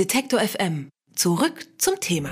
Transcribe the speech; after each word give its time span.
Detektor 0.00 0.40
FM. 0.40 0.88
Zurück 1.14 1.66
zum 1.76 2.00
Thema. 2.00 2.30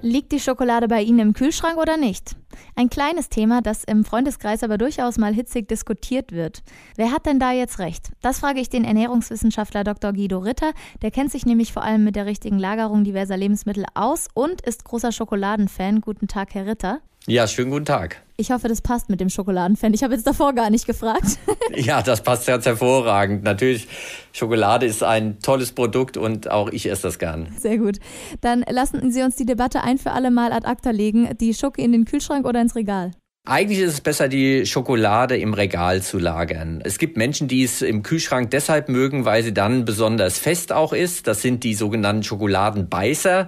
Liegt 0.00 0.32
die 0.32 0.40
Schokolade 0.40 0.88
bei 0.88 1.02
Ihnen 1.02 1.18
im 1.18 1.32
Kühlschrank 1.34 1.76
oder 1.76 1.98
nicht? 1.98 2.36
Ein 2.74 2.88
kleines 2.88 3.28
Thema, 3.28 3.60
das 3.60 3.84
im 3.84 4.02
Freundeskreis 4.02 4.62
aber 4.62 4.78
durchaus 4.78 5.18
mal 5.18 5.34
hitzig 5.34 5.68
diskutiert 5.68 6.32
wird. 6.32 6.62
Wer 6.96 7.12
hat 7.12 7.26
denn 7.26 7.38
da 7.38 7.52
jetzt 7.52 7.80
recht? 7.80 8.12
Das 8.22 8.38
frage 8.38 8.60
ich 8.60 8.70
den 8.70 8.84
Ernährungswissenschaftler 8.84 9.84
Dr. 9.84 10.14
Guido 10.14 10.38
Ritter. 10.38 10.72
Der 11.02 11.10
kennt 11.10 11.32
sich 11.32 11.44
nämlich 11.44 11.74
vor 11.74 11.82
allem 11.82 12.02
mit 12.02 12.16
der 12.16 12.24
richtigen 12.24 12.58
Lagerung 12.58 13.04
diverser 13.04 13.36
Lebensmittel 13.36 13.84
aus 13.92 14.28
und 14.32 14.62
ist 14.62 14.84
großer 14.84 15.12
Schokoladenfan. 15.12 16.00
Guten 16.00 16.28
Tag, 16.28 16.54
Herr 16.54 16.64
Ritter. 16.64 17.02
Ja, 17.28 17.48
schönen 17.48 17.72
guten 17.72 17.84
Tag. 17.84 18.22
Ich 18.36 18.52
hoffe, 18.52 18.68
das 18.68 18.82
passt 18.82 19.10
mit 19.10 19.18
dem 19.18 19.30
Schokoladenfan. 19.30 19.92
Ich 19.94 20.04
habe 20.04 20.14
jetzt 20.14 20.26
davor 20.28 20.52
gar 20.52 20.70
nicht 20.70 20.86
gefragt. 20.86 21.38
ja, 21.74 22.00
das 22.00 22.22
passt 22.22 22.46
ganz 22.46 22.66
hervorragend. 22.66 23.42
Natürlich, 23.42 23.88
Schokolade 24.32 24.86
ist 24.86 25.02
ein 25.02 25.40
tolles 25.40 25.72
Produkt 25.72 26.16
und 26.16 26.48
auch 26.48 26.70
ich 26.70 26.88
esse 26.88 27.02
das 27.02 27.18
gern. 27.18 27.48
Sehr 27.58 27.78
gut. 27.78 27.98
Dann 28.42 28.64
lassen 28.68 29.10
Sie 29.10 29.22
uns 29.22 29.34
die 29.34 29.46
Debatte 29.46 29.82
ein 29.82 29.98
für 29.98 30.12
alle 30.12 30.30
Mal 30.30 30.52
ad 30.52 30.68
acta 30.68 30.90
legen. 30.90 31.28
Die 31.40 31.52
Schoki 31.52 31.82
in 31.82 31.90
den 31.90 32.04
Kühlschrank 32.04 32.46
oder 32.46 32.60
ins 32.60 32.76
Regal? 32.76 33.10
Eigentlich 33.48 33.78
ist 33.78 33.92
es 33.92 34.00
besser, 34.00 34.26
die 34.26 34.66
Schokolade 34.66 35.36
im 35.36 35.54
Regal 35.54 36.02
zu 36.02 36.18
lagern. 36.18 36.80
Es 36.82 36.98
gibt 36.98 37.16
Menschen, 37.16 37.46
die 37.46 37.62
es 37.62 37.80
im 37.80 38.02
Kühlschrank 38.02 38.50
deshalb 38.50 38.88
mögen, 38.88 39.24
weil 39.24 39.44
sie 39.44 39.54
dann 39.54 39.84
besonders 39.84 40.36
fest 40.36 40.72
auch 40.72 40.92
ist. 40.92 41.28
Das 41.28 41.42
sind 41.42 41.62
die 41.62 41.74
sogenannten 41.74 42.24
Schokoladenbeißer. 42.24 43.46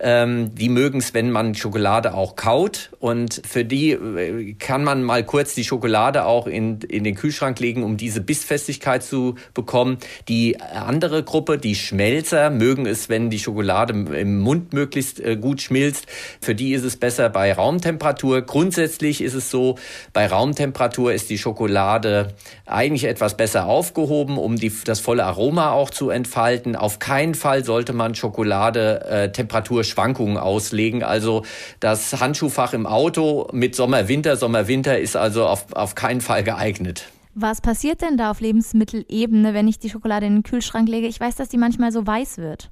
Ähm, 0.00 0.54
die 0.54 0.68
mögen 0.68 0.98
es, 0.98 1.14
wenn 1.14 1.30
man 1.30 1.54
Schokolade 1.54 2.12
auch 2.12 2.36
kaut. 2.36 2.90
Und 3.00 3.40
für 3.48 3.64
die 3.64 3.92
äh, 3.92 4.52
kann 4.58 4.84
man 4.84 5.02
mal 5.02 5.24
kurz 5.24 5.54
die 5.54 5.64
Schokolade 5.64 6.26
auch 6.26 6.46
in, 6.46 6.80
in 6.82 7.02
den 7.02 7.14
Kühlschrank 7.14 7.58
legen, 7.58 7.84
um 7.84 7.96
diese 7.96 8.20
Bissfestigkeit 8.20 9.02
zu 9.02 9.36
bekommen. 9.54 9.96
Die 10.28 10.60
andere 10.60 11.22
Gruppe, 11.22 11.56
die 11.56 11.74
Schmelzer, 11.74 12.50
mögen 12.50 12.84
es, 12.84 13.08
wenn 13.08 13.30
die 13.30 13.38
Schokolade 13.38 13.94
im 13.94 14.40
Mund 14.40 14.74
möglichst 14.74 15.20
äh, 15.20 15.36
gut 15.36 15.62
schmilzt. 15.62 16.04
Für 16.42 16.54
die 16.54 16.74
ist 16.74 16.84
es 16.84 16.98
besser 16.98 17.30
bei 17.30 17.50
Raumtemperatur. 17.50 18.42
Grundsätzlich 18.42 19.22
ist 19.22 19.37
es 19.37 19.37
so, 19.40 19.76
bei 20.12 20.26
Raumtemperatur 20.26 21.12
ist 21.12 21.30
die 21.30 21.38
Schokolade 21.38 22.34
eigentlich 22.66 23.04
etwas 23.04 23.36
besser 23.36 23.66
aufgehoben, 23.66 24.38
um 24.38 24.56
die, 24.56 24.72
das 24.84 25.00
volle 25.00 25.24
Aroma 25.24 25.72
auch 25.72 25.90
zu 25.90 26.10
entfalten. 26.10 26.76
Auf 26.76 26.98
keinen 26.98 27.34
Fall 27.34 27.64
sollte 27.64 27.92
man 27.92 28.14
Schokolade 28.14 29.04
äh, 29.04 29.32
Temperaturschwankungen 29.32 30.36
auslegen. 30.36 31.02
Also 31.02 31.44
das 31.80 32.20
Handschuhfach 32.20 32.72
im 32.72 32.86
Auto 32.86 33.48
mit 33.52 33.74
Sommer, 33.74 34.08
Winter, 34.08 34.36
Sommer, 34.36 34.68
Winter 34.68 34.98
ist 34.98 35.16
also 35.16 35.46
auf, 35.46 35.72
auf 35.72 35.94
keinen 35.94 36.20
Fall 36.20 36.44
geeignet. 36.44 37.08
Was 37.34 37.60
passiert 37.60 38.02
denn 38.02 38.16
da 38.16 38.32
auf 38.32 38.40
Lebensmittelebene, 38.40 39.54
wenn 39.54 39.68
ich 39.68 39.78
die 39.78 39.90
Schokolade 39.90 40.26
in 40.26 40.34
den 40.34 40.42
Kühlschrank 40.42 40.88
lege? 40.88 41.06
Ich 41.06 41.20
weiß, 41.20 41.36
dass 41.36 41.48
die 41.48 41.58
manchmal 41.58 41.92
so 41.92 42.04
weiß 42.04 42.38
wird. 42.38 42.70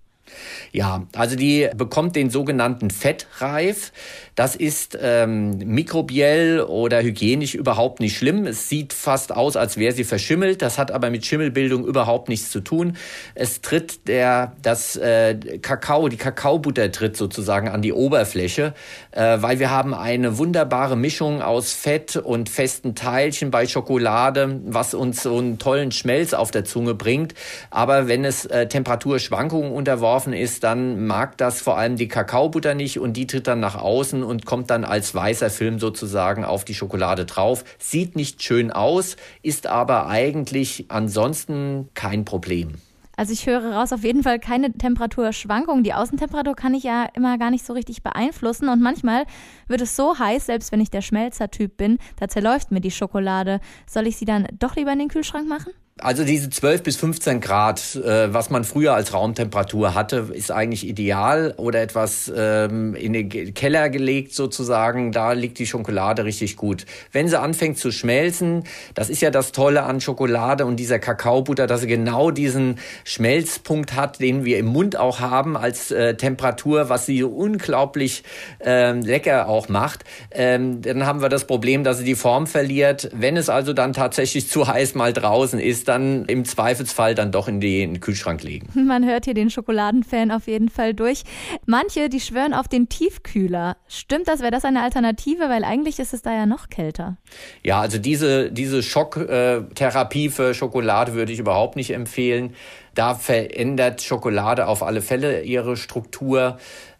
Ja, 0.73 1.07
also 1.15 1.37
die 1.37 1.69
bekommt 1.77 2.17
den 2.17 2.31
sogenannten 2.31 2.91
Fettreif. 2.91 3.93
Das 4.35 4.55
ist 4.55 4.99
ähm, 5.01 5.57
mikrobiell 5.59 6.61
oder 6.61 7.03
hygienisch 7.03 7.55
überhaupt 7.55 8.01
nicht 8.01 8.19
schlimm. 8.19 8.47
Es 8.47 8.69
sieht 8.69 8.93
fast 8.93 9.33
aus, 9.33 9.57
als 9.57 9.79
wäre 9.79 9.95
sie 9.95 10.05
verschimmelt. 10.05 10.61
Das 10.61 10.77
hat 10.77 10.91
aber 10.91 11.09
mit 11.09 11.25
Schimmelbildung 11.25 11.87
überhaupt 11.87 12.29
nichts 12.29 12.51
zu 12.51 12.61
tun. 12.61 12.99
Es 13.35 13.63
tritt 13.63 14.07
der 14.09 14.53
das 14.61 14.97
äh, 14.97 15.59
Kakao, 15.63 16.09
die 16.09 16.19
Kakaobutter 16.19 16.93
tritt 16.93 17.17
sozusagen 17.17 17.69
an 17.69 17.81
die 17.81 17.95
Oberfläche, 17.95 18.75
äh, 19.13 19.39
weil 19.41 19.59
wir 19.59 19.71
haben 19.71 19.95
eine 19.95 20.37
wunderbare 20.37 20.97
Mischung 20.97 21.41
aus 21.41 21.73
Fett 21.73 22.17
und 22.17 22.51
festen 22.51 22.95
Teilchen 22.95 23.51
bei 23.51 23.67
Schokolade, 23.67 24.61
was 24.67 24.93
uns 24.93 25.23
so 25.23 25.39
einen 25.39 25.59
tollen 25.59 25.93
Schmelz 25.93 26.35
auf 26.35 26.51
der 26.51 26.65
Zunge 26.65 26.95
bringt. 26.95 27.33
Aber 27.71 28.09
wenn 28.09 28.25
es 28.27 28.45
äh, 28.45 28.67
Temperaturschwankungen 28.67 29.73
unterworfen 29.73 30.16
geworfen 30.17 30.33
ist, 30.33 30.64
dann 30.64 31.06
mag 31.06 31.36
das 31.36 31.61
vor 31.61 31.77
allem 31.77 31.97
die 31.97 32.09
Kakaobutter 32.09 32.75
nicht 32.75 32.98
und 32.98 33.19
die 33.19 33.27
tritt 33.27 33.47
dann 33.47 33.61
nach 33.61 33.77
außen 33.77 34.23
und 34.23 34.47
kommt 34.47 34.70
dann 34.70 34.84
als 34.84 35.14
weißer 35.14 35.50
Film 35.50 35.78
sozusagen 35.78 36.42
auf 36.42 36.64
die 36.64 36.73
Schokolade 36.73 37.27
drauf. 37.27 37.64
Sieht 37.79 38.17
nicht 38.17 38.42
schön 38.42 38.70
aus, 38.70 39.17
ist 39.42 39.67
aber 39.67 40.07
eigentlich 40.07 40.86
ansonsten 40.89 41.91
kein 41.92 42.24
Problem. 42.24 42.77
Also 43.18 43.35
ich 43.35 43.46
höre 43.46 43.74
raus, 43.74 43.92
auf 43.92 44.05
jeden 44.05 44.23
Fall 44.23 44.39
keine 44.39 44.73
Temperaturschwankungen. 44.73 45.85
Die 45.85 45.92
Außentemperatur 45.92 46.55
kann 46.55 46.73
ich 46.73 46.85
ja 46.85 47.07
immer 47.12 47.36
gar 47.36 47.51
nicht 47.51 47.67
so 47.67 47.74
richtig 47.74 48.02
beeinflussen 48.02 48.70
und 48.70 48.80
manchmal 48.80 49.24
wird 49.68 49.83
es 49.83 49.96
so 49.96 50.18
heiß, 50.18 50.46
selbst 50.46 50.73
wenn 50.73 50.80
ich 50.80 50.91
der 50.91 51.02
Schmelzertyp 51.02 51.77
bin, 51.77 51.98
da 52.18 52.29
zerläuft 52.29 52.70
mir 52.70 52.80
die 52.80 52.91
Schokolade. 52.91 53.61
Soll 53.86 54.07
ich 54.07 54.17
sie 54.17 54.24
dann 54.24 54.46
doch 54.58 54.77
lieber 54.77 54.92
in 54.92 54.98
den 54.98 55.08
Kühlschrank 55.08 55.46
machen? 55.46 55.73
Also 55.98 56.24
diese 56.24 56.51
12 56.51 56.83
bis 56.83 56.96
15 56.96 57.40
Grad, 57.40 57.96
äh, 57.96 58.30
was 58.30 58.51
man 58.51 58.64
früher 58.64 58.92
als 58.92 59.14
Raumtemperatur 59.14 59.95
hatte, 59.95 60.29
ist 60.30 60.51
eigentlich 60.51 60.86
ideal 60.86 61.55
oder 61.57 61.80
etwas 61.80 62.30
ähm, 62.36 62.95
in 62.95 63.14
den 63.14 63.55
Keller 63.55 63.89
gelegt 63.89 64.35
sozusagen. 64.35 65.11
Da 65.11 65.33
liegt 65.33 65.58
die 65.58 65.67
Schokolade 65.67 66.27
richtig 66.27 66.56
gut. 66.56 66.85
Wenn 67.12 67.29
sie 67.29 67.40
anfängt 67.40 67.79
zu 67.79 67.92
schmelzen, 67.92 68.64
das 68.92 69.08
ist 69.08 69.23
ja 69.23 69.30
das 69.30 69.52
Tolle 69.52 69.85
an 69.85 70.02
Schokolade 70.02 70.67
und 70.67 70.77
dieser 70.77 70.98
Kakaobutter, 70.98 71.67
dass 71.67 71.80
sie 71.80 71.86
genau 71.86 72.30
diesen 72.30 72.79
Schmelzpunkt 73.05 73.95
hat, 73.96 74.20
den 74.20 74.45
wir 74.45 74.58
im 74.58 74.67
Mund 74.67 74.98
auch 74.98 75.20
haben 75.20 75.56
als 75.56 75.92
äh, 75.92 76.14
Temperatur, 76.14 76.90
was 76.90 77.06
sie 77.06 77.23
unglaublich 77.23 78.23
äh, 78.62 78.92
lecker 78.92 79.48
auch 79.48 79.70
macht. 79.70 80.05
Ähm, 80.30 80.83
dann 80.83 81.06
haben 81.06 81.23
wir 81.23 81.30
das 81.30 81.46
Problem, 81.46 81.85
dass 81.85 81.96
sie 81.96 82.05
die 82.05 82.17
Form 82.17 82.46
verliert. 82.46 83.08
Wenn 83.14 83.39
es 83.39 83.48
also 83.48 83.73
dann 83.73 83.95
tatsächlich 83.95 84.51
zu 84.51 84.68
heiß 84.68 84.95
mal 84.95 85.14
draußen 85.14 85.58
ist, 85.58 85.86
dann 85.89 86.24
im 86.27 86.45
Zweifelsfall 86.45 87.14
dann 87.14 87.33
doch 87.33 87.48
in 87.48 87.61
den 87.61 88.01
Kühlschrank 88.01 88.42
legen. 88.42 88.69
Man 88.86 89.05
hört 89.05 89.24
hier 89.24 89.35
den 89.35 89.51
Schokoladenfan 89.51 90.30
auf 90.30 90.47
jeden 90.47 90.69
Fall 90.69 90.95
durch. 90.95 91.23
Manche, 91.67 92.08
die 92.08 92.20
schwören 92.20 92.55
auf 92.55 92.69
den 92.69 92.89
Tiefkühler. 92.89 93.77
Stimmt 93.89 94.29
das? 94.29 94.41
Wäre 94.41 94.51
das 94.51 94.64
eine 94.64 94.83
Alternative? 94.83 95.48
Weil 95.48 95.64
eigentlich 95.64 95.98
ist 95.98 96.13
es 96.13 96.23
da 96.23 96.33
ja 96.33 96.47
noch 96.47 96.69
kälter. 96.69 97.17
Ja, 97.63 97.80
also 97.80 97.98
diese, 97.98 98.51
diese 98.51 98.83
Schocktherapie 98.83 100.29
für 100.29 100.55
Schokolade 100.55 101.14
würde 101.14 101.33
ich 101.33 101.39
überhaupt 101.39 101.77
nicht 101.77 101.91
empfehlen. 101.92 102.55
Da 102.95 103.14
verändert 103.14 104.01
Schokolade 104.01 104.67
auf 104.67 104.83
alle 104.83 105.03
Fälle 105.03 105.42
ihre 105.42 105.77
Struktur. 105.77 106.58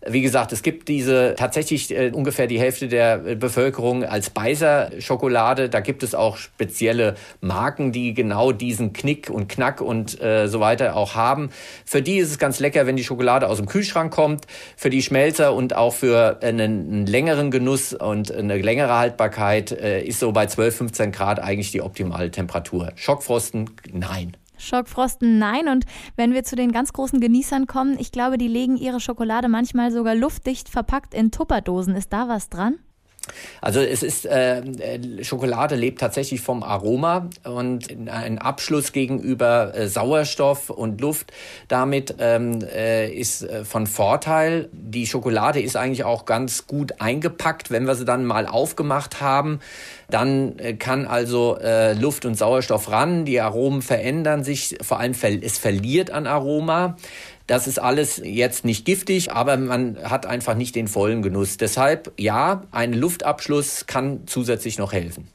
Wie 0.09 0.23
gesagt, 0.23 0.53
es 0.53 0.63
gibt 0.63 0.89
diese 0.89 1.35
tatsächlich 1.37 1.91
äh, 1.97 2.11
ungefähr 2.13 2.47
die 2.47 2.59
Hälfte 2.59 2.89
der 2.89 3.19
Bevölkerung 3.19 4.05
als 4.05 4.31
Beiser-Schokolade. 4.31 5.69
Da 5.69 5.81
gibt 5.81 6.03
es 6.03 6.15
auch 6.15 6.37
spezielle 6.37 7.15
Marken, 7.41 7.93
die 7.93 8.15
genau 8.15 8.53
diesen 8.53 8.93
Knick 8.93 9.31
und 9.31 9.49
Knack 9.49 9.81
und 9.81 10.21
äh, 10.21 10.49
so 10.49 10.61
weiter 10.61 10.97
auch 10.97 11.15
haben. 11.15 11.51
Für 11.85 12.03
die 12.03 12.19
ist 12.19 12.31
es 12.31 12.39
ganz 12.39 12.61
lecker, 12.61 12.87
wenn 12.87 12.97
die 12.97 13.05
Schokolade 13.05 13.49
aus 13.49 13.59
dem 13.59 13.67
Kühlschrank 13.67 14.13
kommt. 14.13 14.47
Für 14.77 14.91
die 14.91 15.03
Schmelzer 15.03 15.55
und 15.55 15.75
auch 15.75 15.95
für 15.95 16.39
einen, 16.43 16.61
einen 16.61 17.07
längeren 17.07 17.51
Genuss 17.51 17.93
und 17.93 18.33
eine 18.33 18.59
längere 18.59 18.99
Haltbarkeit 18.99 19.73
äh, 19.73 20.03
ist 20.03 20.21
so 20.21 20.33
bei 20.33 20.47
12, 20.47 20.77
15 20.77 21.13
Grad 21.13 21.41
eigentlich 21.41 21.73
die 21.73 21.83
optimale 21.83 22.31
Temperatur. 22.31 22.93
Schockfrosten, 22.95 23.71
nein. 23.93 24.37
Schockfrosten 24.59 25.39
nein. 25.39 25.69
Und 25.69 25.85
wenn 26.17 26.33
wir 26.33 26.45
zu 26.45 26.57
den 26.57 26.73
ganz 26.73 26.93
großen 26.93 27.21
Genießern 27.21 27.67
kommen, 27.67 27.99
ich 27.99 28.13
glaube, 28.13 28.39
die 28.39 28.49
legen 28.49 28.77
ihre 28.77 29.01
Schokolade 29.01 29.49
manchmal 29.49 29.91
sogar 29.93 30.15
luftdicht 30.15 30.69
verpackt 30.69 31.15
in 31.15 31.31
Tupperdosen. 31.31 31.95
Ist 31.95 32.13
da 32.13 32.29
was 32.29 32.49
dran? 32.49 32.79
Also 33.61 33.81
es 33.81 34.03
ist 34.03 34.27
äh, 34.27 34.63
Schokolade 35.23 35.75
lebt 35.75 36.01
tatsächlich 36.01 36.41
vom 36.41 36.63
Aroma 36.63 37.29
und 37.45 37.89
ein 38.09 38.39
Abschluss 38.39 38.93
gegenüber 38.93 39.75
äh, 39.75 39.89
Sauerstoff 39.89 40.71
und 40.71 41.01
Luft 41.01 41.33
damit 41.69 42.17
ähm, 42.19 42.61
äh, 42.63 43.11
ist 43.11 43.43
äh, 43.43 43.65
von 43.65 43.87
Vorteil. 43.87 44.69
Die 44.73 45.07
Schokolade 45.07 45.61
ist 45.61 45.77
eigentlich 45.77 46.05
auch 46.05 46.25
ganz 46.25 46.67
gut 46.67 47.01
eingepackt, 47.01 47.71
wenn 47.71 47.87
wir 47.87 47.95
sie 47.95 48.05
dann 48.05 48.25
mal 48.25 48.47
aufgemacht 48.47 49.21
haben. 49.21 49.61
Dann 50.09 50.59
äh, 50.59 50.75
kann 50.75 51.07
also 51.07 51.59
äh, 51.59 51.95
Luft 51.95 52.25
und 52.25 52.37
Sauerstoff 52.37 52.91
ran, 52.91 53.25
die 53.25 53.41
Aromen 53.41 53.83
verändern 53.83 54.45
sich, 54.45 54.77
vor 54.83 55.01
allem 55.01 55.15
es 55.43 55.59
verliert 55.59 56.11
an 56.11 56.27
Aroma. 56.27 56.97
Das 57.47 57.69
ist 57.69 57.79
alles 57.79 58.21
jetzt 58.25 58.65
nicht 58.65 58.85
giftig, 58.85 59.33
aber 59.33 59.57
man 59.57 59.99
hat 60.03 60.27
einfach 60.27 60.57
nicht 60.57 60.75
den 60.75 60.89
vollen 60.89 61.23
Genuss. 61.23 61.57
Deshalb, 61.57 62.13
ja, 62.19 62.65
ein 62.73 62.93
Luftabschluss 62.93 63.87
kann 63.87 64.27
zusätzlich 64.27 64.79
noch 64.79 64.93
helfen. 64.93 65.29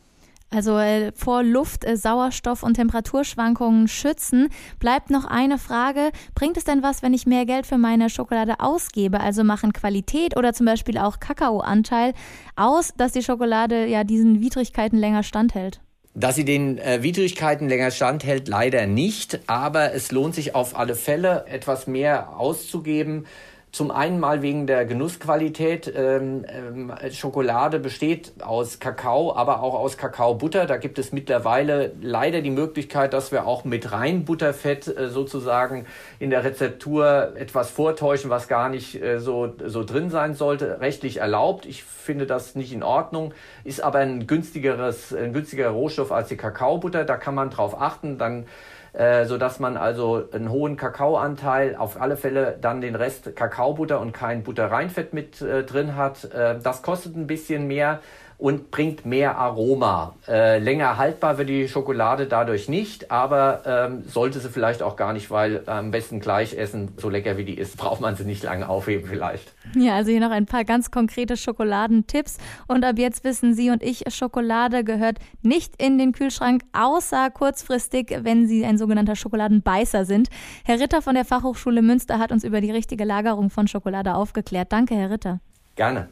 Also 0.53 0.77
äh, 0.77 1.13
vor 1.15 1.43
Luft, 1.43 1.85
äh, 1.85 1.95
Sauerstoff 1.95 2.61
und 2.61 2.73
Temperaturschwankungen 2.73 3.87
schützen. 3.87 4.49
Bleibt 4.79 5.09
noch 5.09 5.23
eine 5.23 5.57
Frage. 5.57 6.11
Bringt 6.35 6.57
es 6.57 6.65
denn 6.65 6.83
was, 6.83 7.01
wenn 7.01 7.13
ich 7.13 7.25
mehr 7.25 7.45
Geld 7.45 7.65
für 7.65 7.77
meine 7.77 8.09
Schokolade 8.09 8.59
ausgebe? 8.59 9.21
Also 9.21 9.45
machen 9.45 9.71
Qualität 9.71 10.35
oder 10.35 10.51
zum 10.51 10.65
Beispiel 10.65 10.97
auch 10.97 11.21
Kakaoanteil 11.21 12.13
aus, 12.57 12.93
dass 12.97 13.13
die 13.13 13.23
Schokolade 13.23 13.87
ja 13.87 14.03
diesen 14.03 14.41
Widrigkeiten 14.41 14.97
länger 14.97 15.23
standhält? 15.23 15.79
Dass 16.13 16.35
sie 16.35 16.45
den 16.45 16.77
äh, 16.77 17.03
Widrigkeiten 17.03 17.69
länger 17.69 17.91
standhält, 17.91 18.47
leider 18.47 18.85
nicht. 18.85 19.39
Aber 19.47 19.93
es 19.93 20.11
lohnt 20.11 20.35
sich 20.35 20.55
auf 20.55 20.75
alle 20.75 20.95
Fälle, 20.95 21.45
etwas 21.47 21.87
mehr 21.87 22.37
auszugeben 22.37 23.25
Zum 23.71 23.89
einen 23.89 24.19
mal 24.19 24.41
wegen 24.41 24.67
der 24.67 24.83
Genussqualität. 24.85 25.91
Ähm, 25.95 26.43
ähm, 26.45 26.93
Schokolade 27.13 27.79
besteht 27.79 28.33
aus 28.41 28.79
Kakao, 28.79 29.33
aber 29.33 29.63
auch 29.63 29.75
aus 29.75 29.95
Kakaobutter. 29.95 30.65
Da 30.65 30.75
gibt 30.75 30.99
es 30.99 31.13
mittlerweile 31.13 31.93
leider 32.01 32.41
die 32.41 32.49
Möglichkeit, 32.49 33.13
dass 33.13 33.31
wir 33.31 33.47
auch 33.47 33.63
mit 33.63 33.93
rein 33.93 34.25
Butterfett 34.25 34.87
äh, 34.87 35.07
sozusagen 35.07 35.85
in 36.19 36.31
der 36.31 36.43
Rezeptur 36.43 37.31
etwas 37.37 37.71
vortäuschen, 37.71 38.29
was 38.29 38.49
gar 38.49 38.67
nicht 38.67 39.01
äh, 39.01 39.21
so, 39.21 39.53
so 39.65 39.85
drin 39.85 40.09
sein 40.09 40.33
sollte. 40.33 40.81
Rechtlich 40.81 41.17
erlaubt. 41.17 41.65
Ich 41.65 41.85
finde 41.85 42.25
das 42.25 42.55
nicht 42.55 42.73
in 42.73 42.83
Ordnung. 42.83 43.33
Ist 43.63 43.81
aber 43.81 43.99
ein 43.99 44.27
günstigeres, 44.27 45.13
ein 45.13 45.31
günstigerer 45.31 45.71
Rohstoff 45.71 46.11
als 46.11 46.27
die 46.27 46.35
Kakaobutter. 46.35 47.05
Da 47.05 47.15
kann 47.15 47.35
man 47.35 47.49
drauf 47.49 47.79
achten. 47.79 48.17
Dann 48.17 48.47
äh, 48.93 49.25
sodass 49.25 49.59
man 49.59 49.77
also 49.77 50.27
einen 50.33 50.49
hohen 50.49 50.75
Kakaoanteil, 50.75 51.77
auf 51.77 52.01
alle 52.01 52.17
Fälle 52.17 52.57
dann 52.59 52.81
den 52.81 52.95
Rest 52.95 53.35
Kakaobutter 53.61 53.99
und 53.99 54.11
kein 54.11 54.43
Butterreinfett 54.43 55.13
mit 55.13 55.41
äh, 55.41 55.63
drin 55.63 55.95
hat. 55.95 56.25
Äh, 56.25 56.59
das 56.59 56.81
kostet 56.81 57.15
ein 57.15 57.27
bisschen 57.27 57.67
mehr 57.67 58.01
und 58.41 58.71
bringt 58.71 59.05
mehr 59.05 59.37
Aroma. 59.37 60.15
Äh, 60.27 60.57
länger 60.57 60.97
haltbar 60.97 61.37
wird 61.37 61.47
die 61.47 61.67
Schokolade 61.67 62.25
dadurch 62.25 62.67
nicht, 62.67 63.11
aber 63.11 63.61
ähm, 63.67 64.03
sollte 64.07 64.39
sie 64.39 64.49
vielleicht 64.49 64.81
auch 64.81 64.95
gar 64.95 65.13
nicht, 65.13 65.29
weil 65.29 65.61
am 65.67 65.91
besten 65.91 66.19
gleich 66.19 66.57
essen, 66.57 66.89
so 66.97 67.07
lecker 67.07 67.37
wie 67.37 67.45
die 67.45 67.53
ist, 67.53 67.77
braucht 67.81 68.01
man 68.01 68.15
sie 68.15 68.23
nicht 68.23 68.41
lange 68.41 68.67
aufheben 68.67 69.07
vielleicht. 69.07 69.53
Ja, 69.75 69.93
also 69.93 70.09
hier 70.09 70.19
noch 70.19 70.31
ein 70.31 70.47
paar 70.47 70.65
ganz 70.65 70.89
konkrete 70.89 71.37
Schokoladentipps 71.37 72.39
und 72.67 72.83
ab 72.83 72.97
jetzt 72.97 73.23
wissen 73.23 73.53
Sie 73.53 73.69
und 73.69 73.83
ich, 73.83 74.05
Schokolade 74.11 74.83
gehört 74.83 75.19
nicht 75.43 75.79
in 75.79 75.99
den 75.99 76.11
Kühlschrank, 76.11 76.63
außer 76.73 77.29
kurzfristig, 77.29 78.17
wenn 78.23 78.47
Sie 78.47 78.65
ein 78.65 78.79
sogenannter 78.79 79.15
Schokoladenbeißer 79.15 80.03
sind. 80.05 80.29
Herr 80.65 80.79
Ritter 80.79 81.03
von 81.03 81.13
der 81.13 81.25
Fachhochschule 81.25 81.83
Münster 81.83 82.17
hat 82.17 82.31
uns 82.31 82.43
über 82.43 82.59
die 82.59 82.71
richtige 82.71 83.03
Lagerung 83.03 83.51
von 83.51 83.67
Schokolade 83.67 84.15
aufgeklärt. 84.15 84.71
Danke, 84.71 84.95
Herr 84.95 85.11
Ritter. 85.11 85.41
Gerne. 85.75 86.09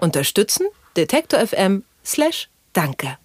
Unterstützen 0.00 0.66
Detektor 0.96 1.38
FM 1.38 1.82
slash 2.02 2.48
Danke. 2.72 3.18